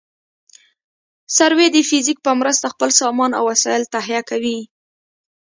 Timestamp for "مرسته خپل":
2.41-2.89